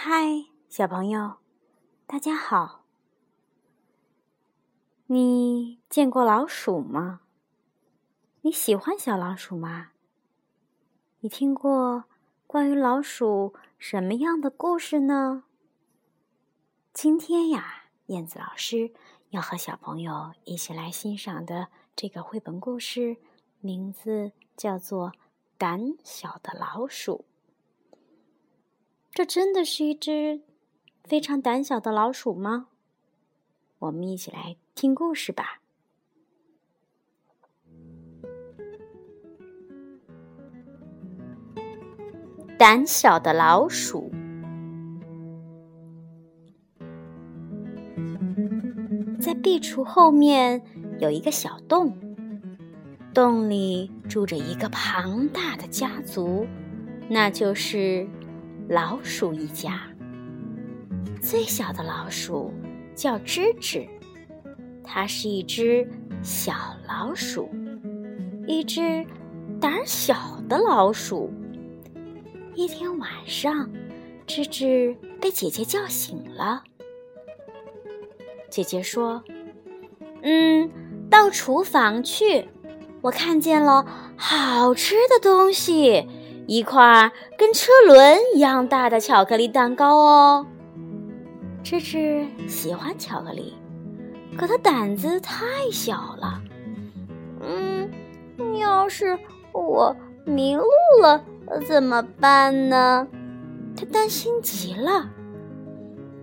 [0.00, 1.38] 嗨，小朋友，
[2.06, 2.84] 大家好。
[5.06, 7.22] 你见过老鼠吗？
[8.42, 9.88] 你喜欢小老鼠吗？
[11.18, 12.04] 你听过
[12.46, 15.42] 关于老鼠什么样的故事呢？
[16.92, 18.92] 今天呀，燕子老师
[19.30, 23.16] 要和小朋友一起来欣赏的这个绘本故事，
[23.58, 25.10] 名字叫做
[25.58, 27.24] 《胆小的老鼠》。
[29.12, 30.42] 这真的是一只
[31.02, 32.68] 非常胆小的老鼠吗？
[33.80, 35.60] 我们一起来听故事吧。
[42.56, 44.12] 胆小的老鼠，
[49.20, 50.62] 在壁橱后面
[51.00, 51.96] 有一个小洞，
[53.12, 56.46] 洞里住着一个庞大的家族，
[57.08, 58.08] 那就是。
[58.68, 59.80] 老鼠一家，
[61.22, 62.52] 最小的老鼠
[62.94, 63.88] 叫吱吱，
[64.84, 65.88] 它是一只
[66.22, 66.52] 小
[66.86, 67.48] 老鼠，
[68.46, 69.06] 一只
[69.58, 71.32] 胆小的老鼠。
[72.54, 73.70] 一天晚上，
[74.26, 76.62] 吱吱被姐姐叫醒了。
[78.50, 79.24] 姐姐说
[80.20, 80.70] ：“嗯，
[81.08, 82.46] 到厨房去，
[83.00, 86.06] 我看见了好吃的东西。”
[86.48, 90.46] 一块跟车轮一样大的巧克力蛋糕哦，
[91.62, 93.52] 芝芝喜欢巧克力，
[94.38, 96.40] 可他胆子太小了。
[97.42, 97.90] 嗯，
[98.56, 99.18] 要是
[99.52, 100.64] 我迷路
[101.02, 101.22] 了
[101.66, 103.06] 怎么办呢？
[103.76, 105.10] 他担心极了。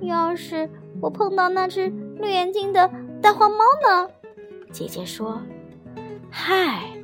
[0.00, 0.70] 要是
[1.02, 1.88] 我碰到那只
[2.18, 4.08] 绿眼睛的大黄猫呢？
[4.72, 5.42] 姐姐说
[6.32, 6.94] ：“嗨，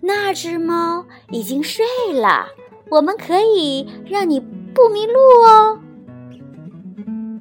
[0.00, 2.48] 那只猫已经睡了。”
[2.90, 5.80] 我们可以让你不迷路哦。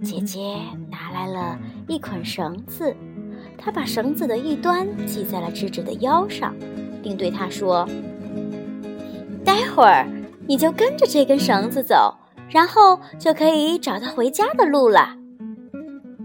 [0.04, 0.58] 姐姐
[0.90, 2.96] 拿来了一捆绳子，
[3.58, 6.54] 她把绳子的一端系在了智智的腰上，
[7.02, 7.88] 并对他说
[9.46, 10.08] ：“待会儿
[10.48, 12.16] 你就跟着这根绳子走，
[12.50, 15.16] 然后就可以找到回家的路了。”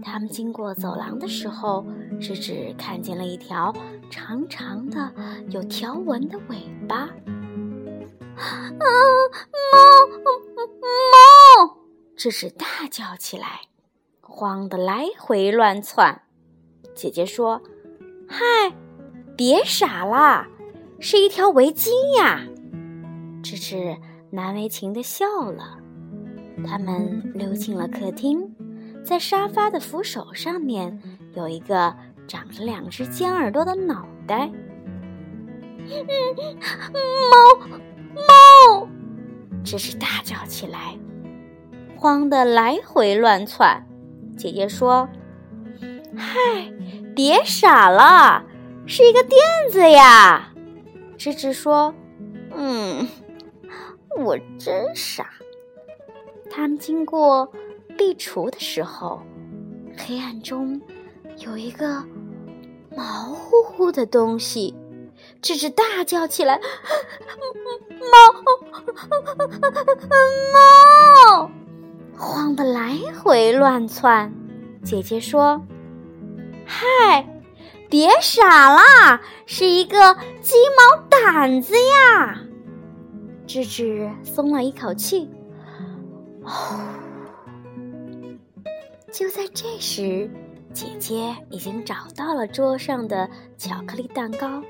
[0.03, 1.85] 他们经过走廊的时候，
[2.19, 3.73] 智智看见了一条
[4.09, 5.11] 长长的、
[5.49, 7.09] 有条纹的尾巴。
[8.39, 8.71] 啊！
[8.79, 8.87] 猫
[10.81, 11.77] 猫！
[12.15, 13.61] 这是大叫起来，
[14.21, 16.21] 慌得来回乱窜。
[16.95, 17.61] 姐姐说
[18.27, 18.39] ：“嗨，
[19.35, 20.47] 别傻啦，
[20.99, 22.45] 是一条围巾呀！”
[23.43, 23.97] 芝芝
[24.31, 25.77] 难为情的笑了。
[26.65, 28.53] 他们溜进了客厅，
[29.05, 31.01] 在沙发的扶手上面
[31.33, 31.95] 有一个
[32.27, 34.49] 长着两只尖耳朵的脑袋。
[36.93, 36.99] 猫。
[38.15, 38.87] 猫！
[39.63, 40.97] 这是大叫起来，
[41.95, 43.85] 慌得来回乱窜。
[44.37, 45.09] 姐姐说
[46.15, 46.37] ：“嗨，
[47.15, 48.43] 别傻了，
[48.85, 49.39] 是一个垫
[49.69, 50.53] 子呀。”
[51.19, 51.93] 吱吱说
[52.55, 53.07] ：“嗯，
[54.17, 55.29] 我真傻。”
[56.49, 57.51] 他们经过
[57.97, 59.21] 壁橱的时候，
[59.97, 60.81] 黑暗中
[61.37, 62.03] 有一个
[62.95, 64.73] 毛乎乎的东西。
[65.41, 66.59] 吱吱大叫起来
[68.11, 68.17] ：“猫，
[70.53, 71.51] 猫！”
[72.17, 74.33] 慌得来回乱窜。
[74.83, 75.61] 姐姐说
[76.67, 77.27] ：“嗨，
[77.89, 82.41] 别傻啦，是一个鸡毛掸子呀！”
[83.47, 85.29] 吱吱松了一口气。
[86.43, 86.79] 哦，
[89.11, 90.29] 就在这时，
[90.73, 94.61] 姐姐已经找到了桌上的巧克力蛋糕。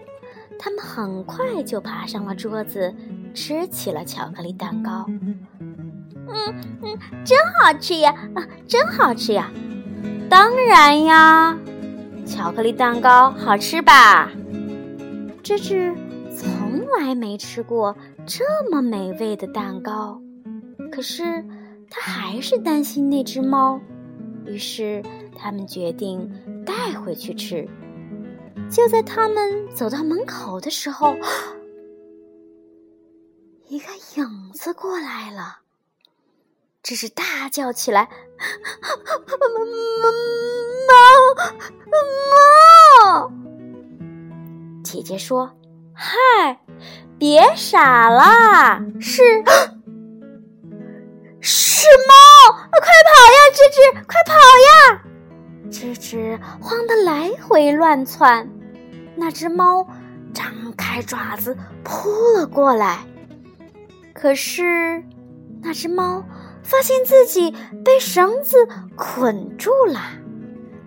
[0.60, 2.94] 他们很快就爬上了桌子，
[3.34, 5.06] 吃起了巧克力蛋糕。
[5.08, 5.40] 嗯
[6.84, 8.14] 嗯，真好吃呀！
[8.36, 9.50] 啊，真好吃呀！
[10.30, 11.58] 当然呀，
[12.26, 14.30] 巧克力蛋糕好吃吧？
[15.42, 15.96] 芝芝
[16.36, 17.96] 从来没吃过
[18.28, 20.22] 这么美味的蛋糕，
[20.92, 21.44] 可是
[21.90, 23.80] 他还是担心那只猫，
[24.46, 25.02] 于是
[25.36, 26.30] 他们决定
[26.66, 27.68] 带回去吃。
[28.70, 31.16] 就在他们走到门口的时候，
[33.68, 35.60] 一个影子过来了。
[36.82, 38.04] 只是大叫起来
[39.28, 39.36] ：“猫
[43.02, 43.32] 猫！”
[44.84, 45.52] 姐姐说
[45.94, 46.62] ：“嗨，
[47.18, 49.24] 别傻了，是
[51.42, 52.14] 是猫！
[52.52, 53.78] 快跑呀，吱吱，
[54.08, 55.04] 快跑呀！”
[55.70, 58.50] 吱吱慌得来回乱窜。
[59.20, 59.86] 那只猫
[60.34, 63.06] 张开爪子扑了过来，
[64.14, 65.04] 可是
[65.62, 66.24] 那只猫
[66.64, 68.58] 发现自己被绳子
[68.96, 70.00] 捆住了，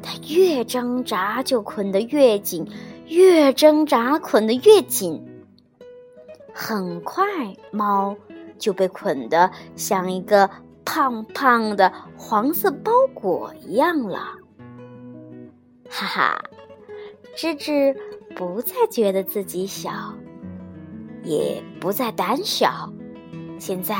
[0.02, 2.66] 它越挣扎就捆得越紧，
[3.06, 5.28] 越挣扎捆得越紧。
[6.54, 7.24] 很快，
[7.70, 8.16] 猫
[8.58, 10.48] 就被捆得像一个
[10.84, 14.38] 胖胖的黄色包裹一样了。
[15.88, 16.44] 哈哈，
[17.36, 17.96] 芝芝
[18.34, 19.90] 不再觉得自己小，
[21.24, 22.92] 也不再胆小，
[23.58, 23.94] 现在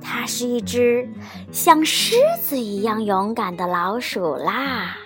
[0.00, 1.08] 它是一只
[1.52, 4.96] 像狮子一样勇敢的老鼠啦。